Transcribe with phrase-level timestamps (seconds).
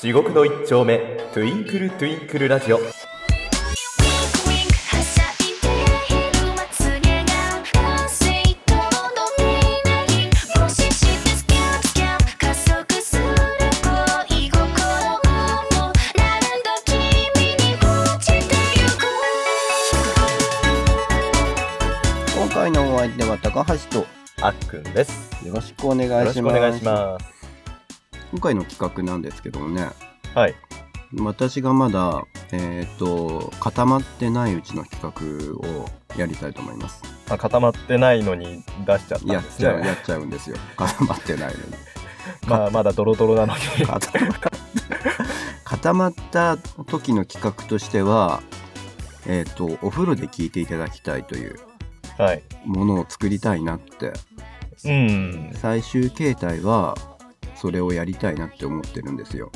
[0.00, 0.98] 地獄の一丁目
[1.34, 2.78] トゥインクルトゥインクルラジオ。
[2.78, 2.86] 今
[22.54, 24.06] 回のお相手は高橋と
[24.40, 25.44] あっくんです。
[25.44, 27.37] よろしくお願いします。
[28.30, 29.88] 今回の企画なんですけどもね、
[30.34, 30.54] はい。
[31.16, 37.02] 私がまだ、えっ、と、固まってないうちの企画をやりたいと思います。
[37.30, 40.56] あ固まってないのに出しちゃったんですやっちゃう、ねやっちゃうんですよ。
[40.76, 41.56] 固まってないのに。
[42.46, 43.86] まあまだドロドロなのに。
[43.86, 44.34] 固 ま
[45.64, 48.42] 固まった時の企画としては、
[49.26, 51.58] えっ、と、お風呂で聞いていただきたいという
[52.18, 52.42] はい。
[52.64, 54.12] ものを作りたいなって、
[54.84, 55.50] うん。
[55.54, 56.96] 最終形態は、
[57.60, 59.50] それをやりたいなって思ってるんですよ。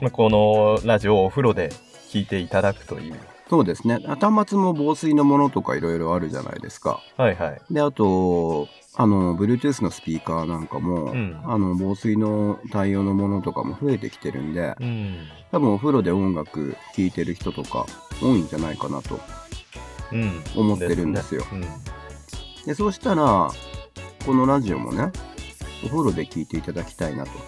[0.00, 1.70] まあこのラジオをお風呂で
[2.10, 3.14] 聞いていただくという
[3.50, 3.98] そうですね。
[4.20, 7.02] 端末も防水のものとかいろいろあるじゃないですか。
[7.16, 15.16] はいはいで、あと、あの、Bluetooth のスピーカーなんかも、うんあの、防水の対応のものとかも増えてきてるんで、うん
[15.50, 17.86] 多分お風呂で音楽聴いてる人とか
[18.22, 19.18] 多いんじゃないかなと。
[20.12, 21.68] うん思ってるんですよね
[22.66, 23.50] で、そうしたら、
[24.24, 25.10] このラジオもね、
[25.84, 27.30] お風呂で聴いていただきたいなと。
[27.30, 27.38] うん、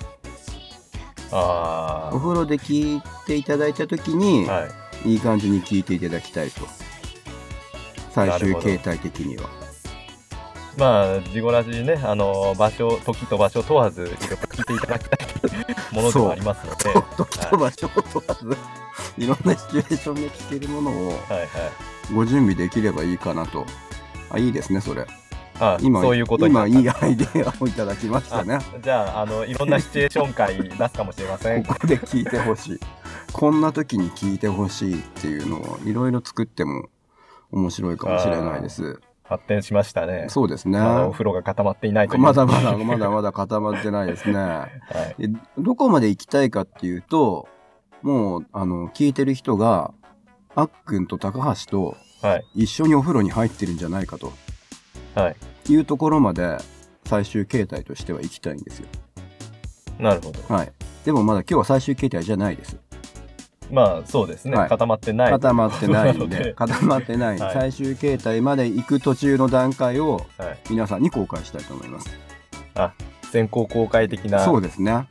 [1.33, 6.67] あお風呂で聴いていただいた時に、あはいいい感じに聴いていただきたいと。
[8.11, 9.49] 最終形態的には。
[10.79, 15.29] まあ、ジゴラジね、あの、場所、時と場所問わず、いろいろ聞いていただきたい
[15.93, 18.57] ものでもありますので、は 時と場所を問わず、
[19.19, 21.49] いろんなシチュエーションで聴けるものをいはい。
[22.15, 23.67] ご準備できればいいかなと。
[24.31, 25.07] あ、いいですね、それ。
[25.61, 28.55] あ今、そういうこと今いいアイデアをいただきましたね。
[28.55, 31.65] あじゃあ、あの、いろんなシチュエーション会出すかもしれません。
[31.65, 32.81] ここで聞いてほしい。
[33.33, 36.89] こんな時に聞いてほしいっていうのをいろいろ作っても
[37.51, 39.01] 面白いかもしれないです。
[39.25, 40.27] 発展しましたね。
[40.29, 40.81] そうですね。
[40.81, 42.09] お風呂が固まっていない。
[42.09, 44.35] まだまだまだまだ固まってないですね。
[44.39, 44.69] は
[45.19, 45.29] い。
[45.29, 47.49] でどこまで行きたいかっていうと、
[48.03, 49.95] もう、あの、聞いてる人が、
[50.55, 52.45] あっくんと高橋とはい。
[52.55, 54.37] 一緒にお風呂に入ってるんじゃないかとはい。
[55.69, 56.59] いうところまで
[57.05, 58.87] 最終形態としては行きたいんですよ。
[59.99, 60.55] なるほど。
[60.55, 60.73] はい。
[61.05, 62.79] でもまだ今日は最終形態じゃないです。
[63.71, 64.57] まあ、そうですね。
[64.57, 65.31] はい固まってない。
[65.31, 70.59] 固まってないんので、 固まってない、はい最終形態まで行く途中の段階をはい。
[70.71, 72.11] 皆さんに公開したいと思います。
[72.75, 72.93] あ、
[73.31, 74.41] 先行公開的な。
[74.41, 75.07] そうですね。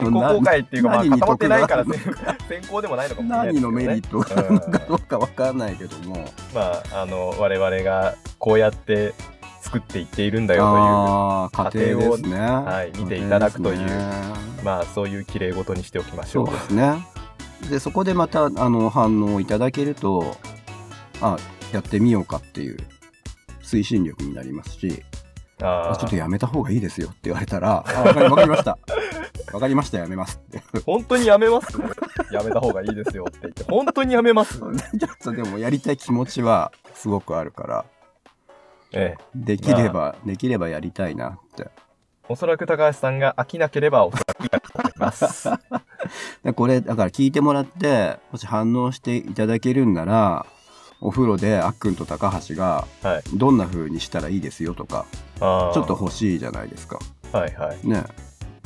[0.00, 2.14] で先行公開っていうか、まあ、固まってないから得先
[2.48, 3.52] 先行でもないのかもしれないね。
[3.54, 6.24] 何のメリットがあるのかどうかわかんないけども。
[6.54, 9.14] まあ、あの、我々がこうやって
[9.62, 12.38] 作っていっているんだよという、ああ、家庭ですね。
[12.38, 13.86] はい見ていただくというね
[14.62, 16.46] まあ、そういう綺麗事にしておきましょう。
[16.46, 17.06] そうですね。
[17.70, 20.36] で、そこでまた、あの、反応をいただけると、
[21.20, 21.36] あ、
[21.72, 22.78] やってみようかっていう
[23.62, 25.02] 推進力になりますし、
[25.62, 28.78] ああちょっとやめた方がいいですよって言われたら、あわかりわかりました。
[29.52, 30.62] わかりました、やめますって。
[30.84, 31.78] 本当にやめます？
[32.32, 34.58] やめた方がいいですよって言って、本当にやめます？
[34.58, 34.70] ちょっ
[35.22, 37.84] とでもやりたい気持ちはすごくあるから、
[38.92, 39.24] ええ。
[39.34, 41.68] できれば、できればやりたいなって。
[42.28, 45.48] おそらく高橋さんが飽きなければおそらくやると思います。
[46.42, 50.44] でこれ、だから聞いてもらって、もし反応していただけるんなら、
[51.00, 53.22] お風呂であっくんと高橋がはい。
[53.34, 55.06] どんな風にしたらいいですよとか、
[55.40, 56.98] あーちょっと欲しいじゃないですか。
[57.32, 57.86] はいはい。
[57.86, 58.02] ね。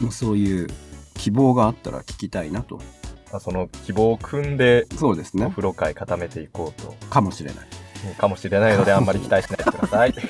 [0.00, 0.68] もうそういう
[1.14, 2.76] 希望があったら聞きたいなと。
[3.30, 5.48] まあその希望を組んで、おそうですね。
[5.50, 6.92] 風呂会固めていこうと。
[7.08, 7.66] かもしれない。
[8.16, 10.14] かもしれないので、あんまり期待しないでください。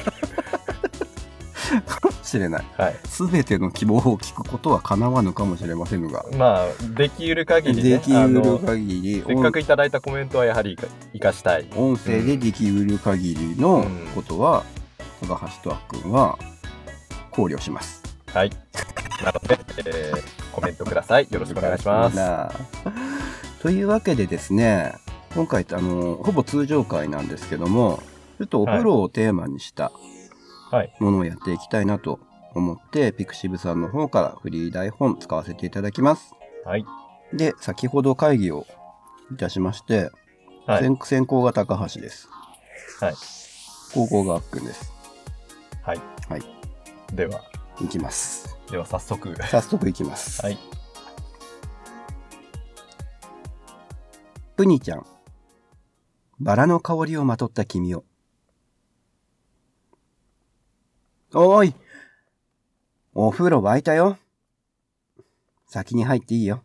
[1.86, 2.64] かもしれない。
[2.76, 2.96] はい。
[3.06, 6.66] すべての希望を聞くことは叶わぬかもしれませんが、まあ、
[6.96, 10.76] できうる限りね、できうる限り、せっかくいただいたコメントはやはり
[11.12, 11.68] 生かしたい。
[11.76, 14.64] 音声でできうる限りのことは、
[15.20, 16.38] 高橋とあっくんは
[17.30, 18.02] 考慮します。
[18.26, 18.50] はい。
[19.24, 21.28] なので、えーコメントください。
[21.30, 22.18] よろしくお願いします。
[23.62, 24.94] というわけでですね、
[25.34, 28.02] 今回あのほぼ通常回なんですけども、
[28.38, 29.92] ちょっとお風呂をテーマにした
[30.70, 30.94] はい。
[30.98, 32.18] ものをやっていきたいなと
[32.54, 36.32] 思って、ピクシブさんの方からフリー台本使わせていただきます。
[36.64, 36.84] はい。
[37.32, 38.66] で、先ほど会議を
[39.32, 40.10] いたしまして、
[40.66, 40.82] はい。
[40.84, 42.28] 先先行が高橋です。
[43.00, 43.14] はい。
[43.94, 44.92] 後攻があっくんです。
[45.82, 46.00] はい。
[46.28, 46.42] はい。
[47.14, 47.40] では、
[47.84, 48.56] いきます。
[48.70, 49.34] では早速。
[49.42, 50.42] 早速いきます。
[50.42, 50.58] はい。
[54.56, 55.06] プニちゃん。
[56.38, 58.04] バラの香りをまとった君を。
[61.32, 61.74] おーい
[63.14, 64.18] お風呂沸いたよ。
[65.66, 66.64] 先に入っていいよ。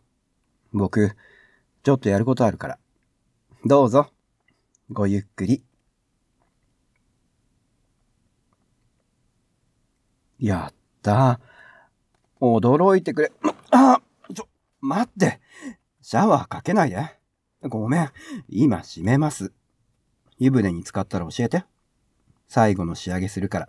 [0.72, 1.16] 僕、
[1.82, 2.78] ちょっとやることあるから。
[3.64, 4.10] どうぞ。
[4.90, 5.62] ごゆっくり。
[10.38, 10.75] やった。
[12.40, 13.32] 驚いてくれ。
[13.70, 14.00] あ、
[14.34, 14.48] ちょ、
[14.80, 15.40] 待って。
[16.02, 17.18] シャワーかけないで。
[17.62, 18.10] ごめん。
[18.48, 19.52] 今閉めます。
[20.38, 21.64] 湯船に浸かったら教えて。
[22.48, 23.68] 最後の仕上げするから。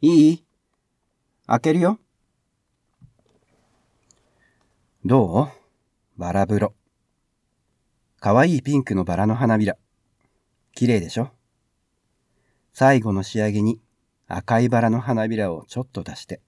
[0.00, 0.44] いい？
[1.46, 1.98] 開けるよ。
[5.04, 5.48] どう？
[6.20, 6.74] バラ風呂。
[8.20, 9.76] かわいいピンクのバラの花びら。
[10.74, 11.30] 綺麗でしょ？
[12.80, 13.80] 最後の仕上げに
[14.28, 16.40] 赤いバラの花びらをちょっと出して。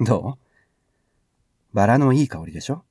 [0.00, 1.76] どう？
[1.76, 2.82] バラのいい香りでしょ？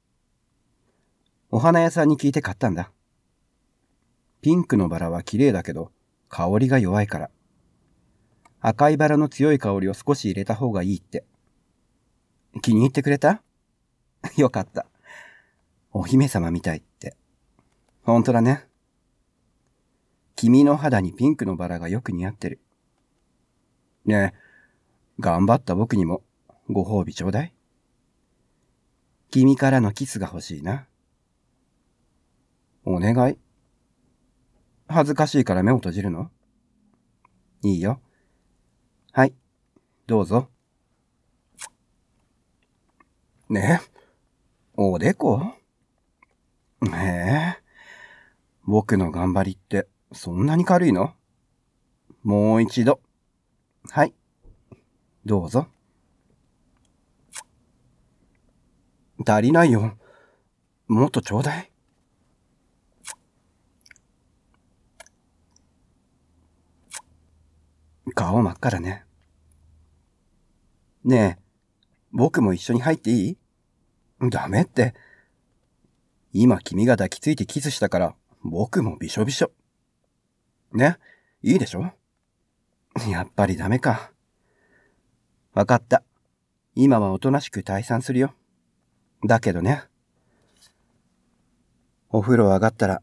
[1.50, 2.92] お花屋さんに聞いて買ったんだ。
[4.44, 5.92] ピンクのバラは綺麗だけど
[6.30, 7.32] 香りが弱いから。
[8.62, 11.26] 赤いバラの強い香りを少し入れた方がいいって。
[12.62, 13.42] 気に入ってくれた？
[14.38, 14.86] よかった。
[15.92, 17.18] お姫様みたいって。
[18.04, 18.68] ほんとだね。
[20.46, 22.60] 君の肌にピンクのバラがよく似合ってる。
[24.06, 24.34] ねえ、
[25.20, 26.22] 頑張った僕にも
[26.70, 27.54] ご褒美ちょうだい。
[29.32, 30.86] 君からのキスが欲しいな。
[32.84, 33.40] お願い。
[34.88, 36.30] 恥ずかしいから目を閉じるの？
[37.64, 38.00] いいよ。
[39.14, 39.34] はい、
[40.06, 40.48] どうぞ。
[43.50, 43.90] ねえ、
[44.76, 45.42] おでこ？
[46.94, 47.58] へえ、
[48.64, 51.14] 僕の頑張りってそんなに軽いの？
[52.24, 53.00] もう一度。
[53.90, 54.14] はい、
[55.26, 55.68] どうぞ。
[59.28, 59.98] 足りないよ。
[60.88, 61.72] もっとちょうだい。
[68.14, 69.04] 顔真っ赤だね。
[71.04, 71.44] ねえ、
[72.12, 73.38] 僕も一緒に入っていい？
[74.30, 74.94] ダメって。
[76.32, 79.52] 今君が抱きついてキスしたから、僕もびしょびしょ。
[80.76, 80.98] ね、
[81.42, 81.92] いいでしょ？
[83.10, 84.12] やっぱりダメか。
[85.54, 86.04] わかった。
[86.76, 88.34] 今はおとなしく退散するよ。
[89.26, 89.84] だけどね。
[92.10, 93.02] お風呂上がったら、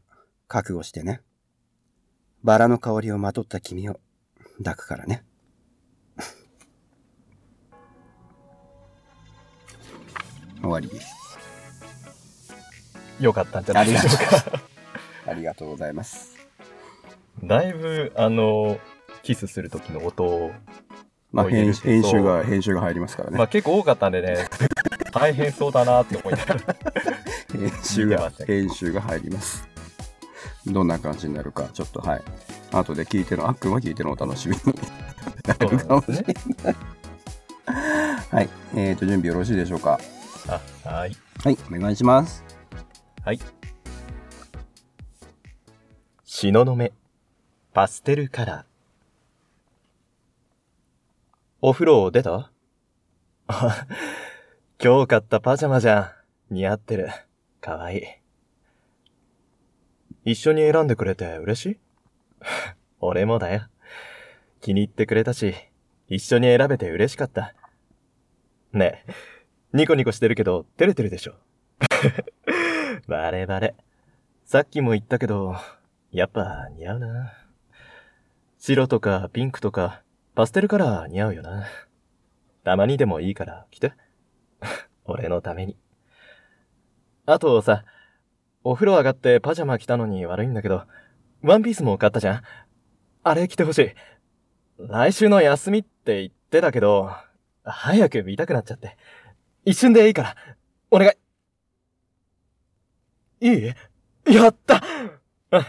[0.48, 1.20] 覚悟してね。
[2.42, 4.00] バラの香りをまとった君を
[4.58, 5.24] 抱くからね。
[10.60, 11.14] 終わりです。
[13.20, 14.60] よかったんじゃないでしょうか。
[15.26, 16.41] ありがとうございます。
[17.44, 18.78] だいぶ、あの、
[19.22, 20.52] キスする時の音を、
[21.32, 23.38] まあ、編編集が、編集が入りますからね。
[23.38, 24.48] まあ結構多かったんでね、
[25.12, 26.60] 大変そうだなって思いながら。
[27.58, 29.68] 編集が編集が入ります。
[30.66, 32.22] どんな感じになるか、ちょっとはい。
[32.70, 34.62] 後で聞いての、あっくんは聞いてのお楽しみに
[35.46, 36.08] なるかもし。
[36.08, 36.34] れ
[36.64, 36.76] ない。
[38.30, 38.48] はい。
[38.74, 39.98] えーと、準備よろしいでしょうか。
[40.48, 41.16] あ、はい。
[41.42, 42.44] はい、お願いします。
[43.24, 43.40] はい。
[46.24, 47.01] 東雲
[47.72, 48.64] パステルカラー。
[51.62, 52.50] お風呂出た？
[53.46, 53.86] あ、
[54.82, 56.14] 今日買ったパジャマじゃ
[56.50, 56.54] ん。
[56.54, 57.08] 似合ってる。
[57.60, 58.02] かわいい。
[60.32, 61.78] 一緒に選んでくれて嬉しい？
[63.00, 63.68] 俺もだよ。
[64.60, 65.54] 気に入ってくれたし、
[66.08, 67.54] 一緒に選べて嬉しかった。
[68.72, 69.12] ねえ、
[69.72, 71.34] ニコニコしてるけど照れてるでしょ？
[73.08, 73.74] バレバレ。
[74.44, 75.56] さっきも言ったけど、
[76.10, 77.32] やっぱ似合うな。
[78.64, 80.04] 白とかピンクとか、
[80.36, 81.66] パステルカラー似合うよな。
[82.62, 83.92] たまにでもいいから着て。
[85.04, 85.76] 俺のために。
[87.26, 87.84] あとさ、
[88.62, 90.84] お風呂上がってパジャマ着たのに悪いんだけど、
[91.42, 92.42] ワンピースも買ったじゃん
[93.24, 93.90] あれ着てほしい。
[94.78, 97.10] 来週の休みって言ってたけど、
[97.64, 98.96] 早く見たくなっちゃって。
[99.64, 100.36] 一瞬でいいから、
[100.88, 101.12] お願
[103.40, 103.48] い。
[103.48, 103.72] い
[104.28, 104.32] い？
[104.32, 104.80] やった
[105.50, 105.64] うん、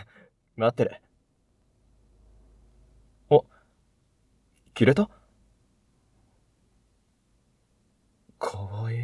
[0.57, 1.00] 待ってる。
[3.29, 3.45] お、
[4.74, 5.10] 切れた？
[8.39, 9.00] かわいい。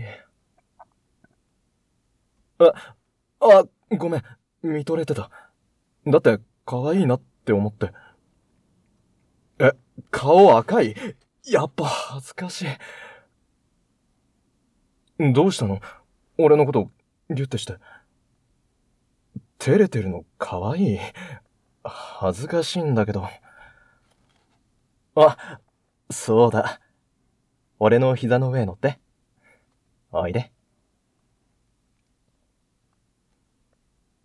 [2.60, 2.96] あ、
[3.40, 3.64] あ、
[3.96, 4.24] ごめん、
[4.62, 5.30] 見とれてた。
[6.06, 7.94] だって、かわいいなって思って。
[9.60, 9.72] え、
[10.12, 10.96] 顔赤い？
[11.46, 12.66] やっぱ恥ずかし
[15.20, 15.34] い。
[15.34, 15.80] どうしたの？
[16.38, 16.92] 俺のこと、
[17.30, 17.78] ギュッてして。
[19.58, 21.00] 照れてるのかわいい。
[21.84, 23.28] 恥ずかしいんだけど。
[25.28, 25.60] あ、
[26.10, 26.80] そうだ。
[27.80, 29.00] 俺の膝の上乗って。
[30.12, 30.52] おいで。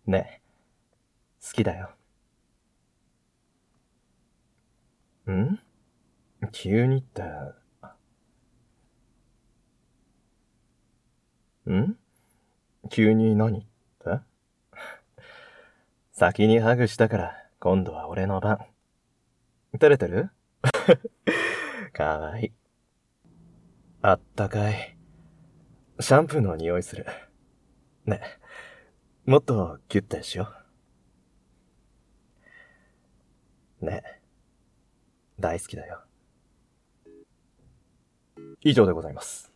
[0.07, 0.41] ねえ、
[1.45, 1.89] 好きだよ。
[5.27, 5.59] ん？
[6.51, 7.23] 急にって、
[11.67, 11.97] ん？
[12.89, 13.69] 急に何って？
[16.11, 18.59] 先にハグしたから、今度は俺の番。
[19.73, 20.29] 照れてる？
[21.93, 22.51] かわいい。
[24.01, 24.97] あったかい。
[25.99, 27.05] シャンプーの匂いする。
[28.05, 28.21] ね、
[29.25, 30.51] もっとキュッてしよ
[33.81, 33.85] う。
[33.85, 34.03] ね、
[35.39, 36.01] 大好きだよ。
[38.61, 39.51] 以上でございます。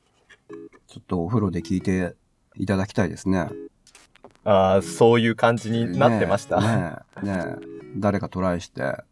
[0.88, 2.16] ちょっとお風呂で聞いて
[2.56, 3.50] いただきたいですね。
[4.44, 6.60] ああ、そういう感じになってました。
[6.62, 7.68] ねえ、ねえ、ねえ
[7.98, 9.04] 誰かトライして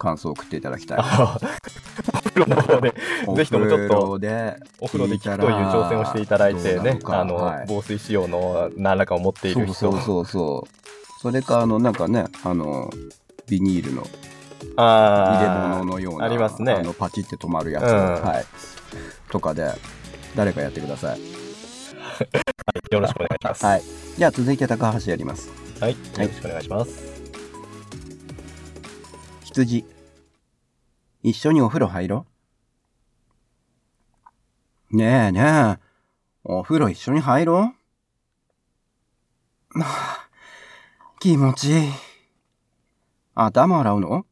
[0.00, 0.98] 感想を送っていただきたい。
[1.02, 1.38] あ
[2.14, 2.94] お風呂の方で、
[3.36, 9.74] ぜひともちょっとお風呂でお風呂で聞くという挑戦をしていただいてね、あの、はい防水仕様の何らかを持っている人。
[9.74, 11.20] そうそうそうそう。
[11.20, 12.90] それか、あの、なんかね、あの、
[13.46, 14.06] ビニールの
[14.76, 17.90] あ入れあ物のような、ありますねあの、パチって止まるやつ、うん
[18.24, 18.44] はい。
[19.30, 19.70] とかで、
[20.34, 21.20] 誰かやってくださ い。
[22.90, 23.66] よろしくお願いします。
[23.66, 23.82] はい。
[24.16, 25.50] じゃあ、続いて高橋やります。
[25.80, 25.92] はい。
[25.92, 27.09] よろしくお願いします。
[29.50, 29.84] 羊。
[31.24, 32.24] 一緒にお風呂入ろ
[34.92, 35.78] うねえねえ、
[36.44, 37.74] お風呂一緒に入ろ
[39.74, 40.28] うはあ
[41.18, 41.92] 気持ちいい。
[43.34, 44.24] 頭洗うの？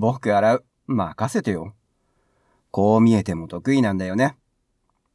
[0.00, 0.64] 僕洗う。
[0.86, 1.74] 任せてよ。
[2.70, 4.38] こう見えても得意なんだよね。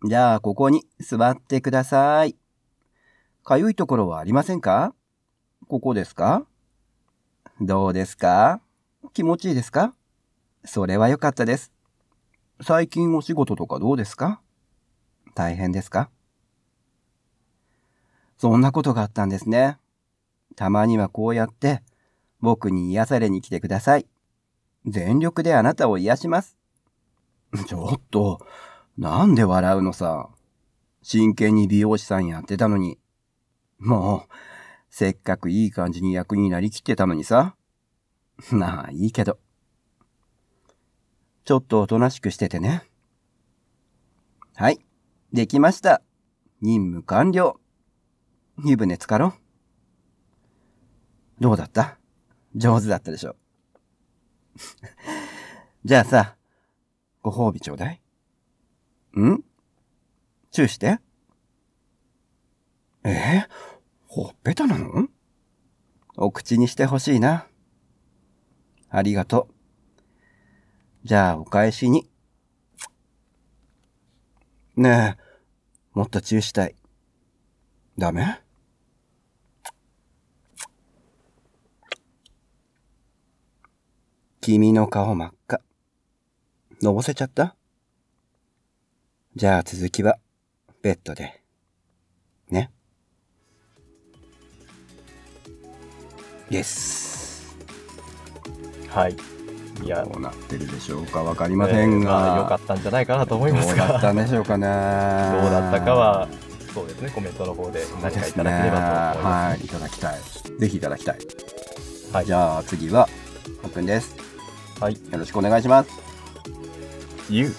[0.06, 2.36] じゃあ、ここに座ってください。
[3.44, 4.94] かゆいところはありませんか？
[5.68, 6.46] ここですか？
[7.60, 8.62] どうですか？
[9.12, 9.93] 気持ちいいですか？
[10.65, 11.72] それは良かったです。
[12.62, 14.41] 最近お仕事とかどうですか？
[15.36, 16.10] 大変ですか？
[18.38, 19.77] そんなことがあったんですね。
[20.55, 21.81] たまにはこうやって
[22.41, 24.07] 僕に癒されに来てください。
[24.86, 26.57] 全力であなたを癒します。
[27.67, 28.39] ちょっと、
[28.98, 30.29] なんで笑うのさ。
[31.01, 32.98] 真剣に美容師さんやってたのに。
[33.79, 34.33] もう、
[34.89, 37.55] せっかくいい感じに役になりきってたのにさ。
[38.52, 39.40] まあいいけど。
[41.46, 42.84] ちょっとおとなしくしててね。
[44.56, 44.80] はい。
[45.34, 46.02] できました。
[46.62, 47.60] 任務完了。
[48.63, 49.34] 湯船浸かろう。
[51.42, 51.98] どうだった？
[52.56, 53.36] 上手だったでしょ。
[55.84, 56.38] じゃあさ、
[57.22, 58.02] ご褒美ちょうだい。
[59.20, 59.44] ん？
[60.52, 61.00] チューして。
[63.04, 63.50] えー？
[64.08, 65.10] ほっぺたなの？
[66.16, 67.48] お口にしてほしいな。
[68.96, 71.08] ありがとう。
[71.08, 72.08] じゃあお返しに。
[74.76, 75.24] ねえ、
[75.94, 76.76] もっとチューしたい。
[77.98, 78.40] ダメ？
[84.42, 85.62] 君の顔真っ赤。
[86.84, 87.56] のぼせちゃった？
[89.36, 90.20] じゃあ続きは、
[90.84, 91.42] ベッドで。
[92.52, 92.72] ね？
[96.52, 97.23] イエス。
[98.94, 99.16] はい。
[99.84, 102.06] いや、どうなってるでしょうかわかりませんが。
[102.06, 104.68] えーまあ良かったんじゃないかなと思いますどうだったが、んでしょうかね。
[104.68, 106.28] どうだったかは、
[106.74, 109.58] そうですね、コメントの方で何かいただければと思います。
[109.58, 110.20] はい、いただきたい。
[110.60, 111.18] ぜひいただきたい。
[112.12, 113.10] はいじゃあ次は、
[113.64, 114.16] オープンです。
[114.80, 114.94] はい。
[114.94, 115.90] よろしくお願いします。
[117.30, 117.52] You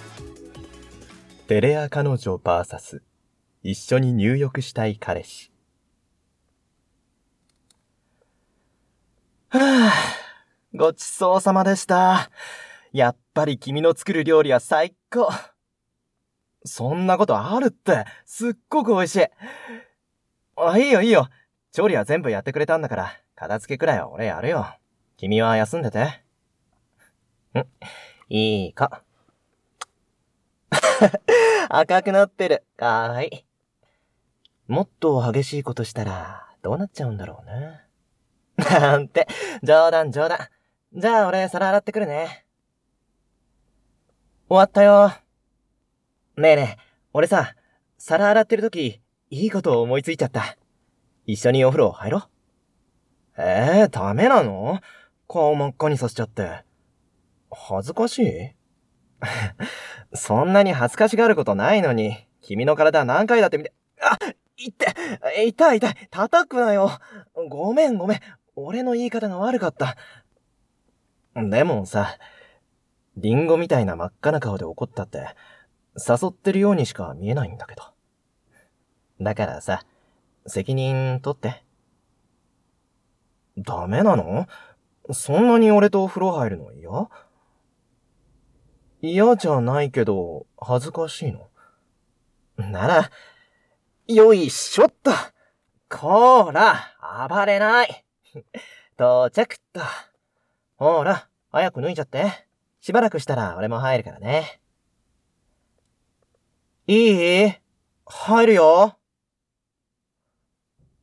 [1.48, 3.00] テレア彼女 VS
[3.62, 5.50] 一緒に入浴したい彼氏
[9.50, 10.23] はぁ、
[10.76, 12.32] ごちそうさまでした。
[12.92, 15.28] やっぱり君の作る料理は最高。
[16.64, 19.26] そんなことあるって、すっごく美味しい。
[20.56, 21.28] あ、いいよいいよ。
[21.70, 24.66] 調理は全部やってくれたんだから、片付けくらいは俺やるよ。
[25.16, 26.02] 君は休んでて。
[27.54, 27.64] ん？
[28.28, 29.04] いいか。
[31.70, 32.64] 赤くなってる。
[32.76, 33.44] かわいい。
[34.66, 37.80] もっと激しいことしたら、どうなっちゃうんだろうね。
[38.56, 39.28] なんて、
[39.62, 40.48] 冗談冗談。
[40.96, 42.46] じゃあ俺皿洗ってくるね。
[44.48, 45.08] 終わったよ。
[46.36, 46.82] ねえねえ、
[47.12, 47.56] 俺さ、
[47.98, 50.56] 皿洗ってる時、いいことを思いついちゃった。
[51.26, 52.22] 一緒にお風呂入ろう。
[53.38, 54.78] ええー、ダメなの？
[55.26, 56.62] 顔真っ赤にさせちゃって。
[57.50, 58.54] 恥ずかしい？
[60.14, 64.16] そんなに恥ずかしがることないのに、君の体何回だって見て、あ
[64.56, 64.94] いって
[65.48, 66.88] 痛い痛い叩くなよ
[67.50, 68.20] ごめんごめん
[68.54, 69.96] 俺の言い方が悪かった。
[71.34, 72.16] でもさ、
[73.16, 75.34] リンゴみたいな真っ赤な顔で怒ったって、
[75.96, 77.82] 誘ってるようにしか見えないんだけど。
[79.20, 79.84] だからさ、
[80.46, 81.64] 責任取って。
[83.58, 84.46] ダメなの？
[85.12, 87.08] そんなに俺とお風呂入るの嫌？
[89.00, 91.48] 嫌じゃないけど、恥ずかしいの？
[92.56, 93.10] なら、
[94.06, 95.10] よいしょっと。
[95.88, 98.04] こーら、暴れない。
[98.98, 99.80] 到着っと。
[100.76, 102.46] ほら、早く脱いじゃって。
[102.80, 104.60] しばらくしたら俺も入るからね。
[106.86, 107.52] いい？
[108.04, 108.98] 入るよ。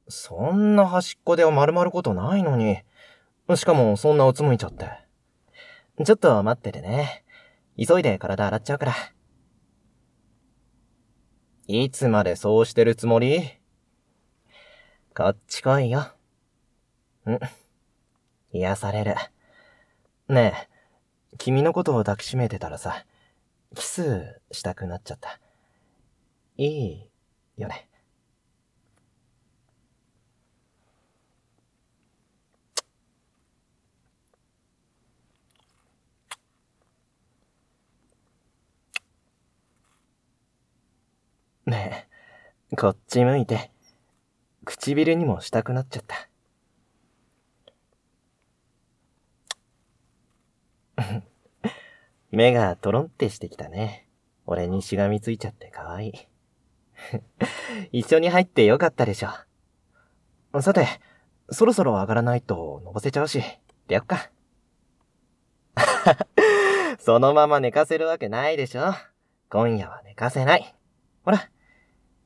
[0.10, 2.80] そんな端っこで丸まることないのに。
[3.56, 4.90] しかもそんなうつむいちゃって。
[6.04, 7.24] ちょっと待っててね。
[7.78, 8.94] 急いで体洗っちゃうから。
[11.68, 13.42] いつまでそうしてるつもり？
[15.16, 16.02] こっち来いよ。
[17.26, 17.40] ん
[18.52, 19.16] 癒される。
[20.32, 20.70] ね
[21.34, 23.06] え、君のことを抱きしめてたらさ、
[23.76, 25.42] キスしたくなっちゃった。
[26.56, 27.10] いい
[27.58, 27.90] よね。
[41.66, 42.08] ね
[42.72, 43.70] え、こっち向いて、
[44.64, 46.31] 唇にもしたくなっちゃった。
[52.32, 54.08] 目がトロンってしてきたね。
[54.46, 56.14] 俺にしがみついちゃってかわいい。
[57.92, 60.62] 一緒に入ってよかったでしょ。
[60.62, 60.88] さて、
[61.50, 63.42] そろそろ上がらないとのぼせちゃうし、
[63.88, 64.32] 出よっか。
[67.00, 68.94] そのまま寝かせるわけないでしょ。
[69.50, 70.76] 今夜は寝かせない。
[71.24, 71.50] ほら、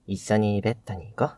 [0.07, 1.37] 一緒にベッドに行こう。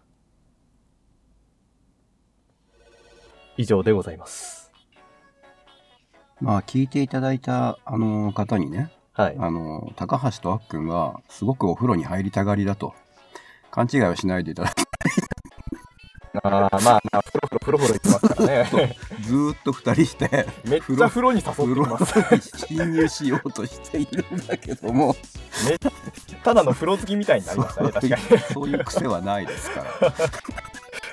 [3.58, 4.67] 以上でございます。
[6.40, 9.36] まあ、聞いていただいた、あの方にね、はい。
[9.40, 12.94] あの、高橋とあっくんは、すごくお風呂に入りたがりだと。
[13.72, 14.74] 勘違いをしないでいただき、
[16.44, 18.96] あーまあまあ、ふろふろふろふろ言ってますからね。
[19.22, 22.20] ずーっと二人して、めっちゃ風呂に誘ってます。
[22.36, 25.16] に侵入しようとしているんだけども、
[26.44, 28.22] ただの風呂好きみたいになりましたね、確かに。
[28.54, 30.14] そういう癖はないですから。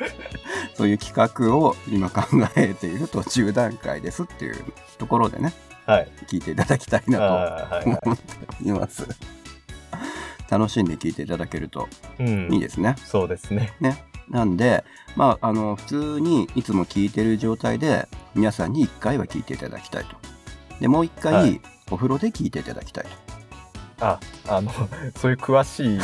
[0.75, 2.23] そういう企画を今考
[2.57, 4.57] えている途中段階ですっていう
[4.99, 5.53] ところでね、
[5.87, 6.09] はい。
[6.29, 7.19] 聞いていただきたいな
[7.83, 9.07] と思っています。
[10.51, 12.23] 楽しんで聞いていただけるとい。
[12.25, 12.53] うん。
[12.53, 12.97] いいですね。
[13.05, 13.73] そうですね。
[13.81, 14.05] ね。
[14.29, 14.85] なんで、
[15.17, 20.17] まあ、あの、普通にいつも聞いてる状態で、皆さんに1回は聞いていただきたいと。
[20.81, 23.07] で、もう1回、はいお風呂で聞いていただきたい
[24.01, 24.73] あ、あの、
[25.17, 26.01] そういう詳しい。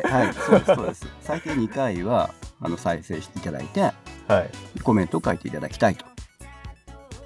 [0.00, 0.08] と。
[0.08, 1.06] はい、はい、 そうです、そうです。
[1.20, 3.92] 最低2回は、あの、再生していただいて、は
[4.40, 4.82] い。
[4.82, 6.04] コメントを書いていただきたいと。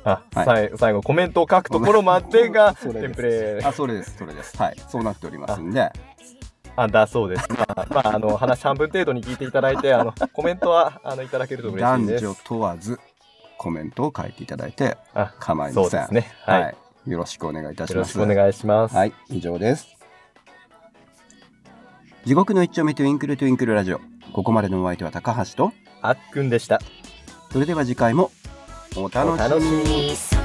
[0.04, 4.56] あ、はい最後コメントを書くところまでが テンプレあ、それです、それです。
[4.56, 5.90] はい、そうなっておりますんで、
[6.76, 7.48] あだそうです。
[7.50, 12.24] まあ、まあ、あの話半分程度に聞いていただいて、あのコメントはあのいただけると嬉しいです。
[12.24, 13.00] 男女問わず、
[13.58, 15.84] コメントを書いていただいてあ、構いません。
[15.84, 16.32] そうですね。
[16.44, 16.62] はい。
[16.62, 16.76] はい。
[17.06, 18.16] よろしくお願いいたします。
[18.16, 18.94] よろしくお願いします。
[18.94, 19.95] はい、以上です。
[22.26, 24.00] 地獄の一丁目トゥインクルトゥインクルラジオ。
[24.32, 26.80] ここまでのお相手は高橋と、あっくんでした。
[27.52, 28.32] それでは次回も
[28.96, 30.35] お楽しみに。